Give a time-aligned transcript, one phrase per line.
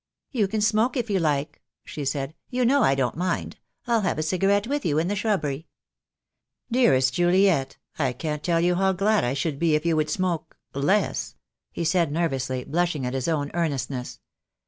[0.31, 2.33] "You can smoke if you like," she said.
[2.49, 3.57] "You know I don't mind.
[3.85, 5.67] I'll have a cigarette with you in the shrubbery."
[6.71, 10.57] "Dearest Juliet, I can't tell you how glad I should be if you would smoke—
[10.89, 11.35] less,"
[11.71, 14.19] he said nervously, blush ing at his own earnestness.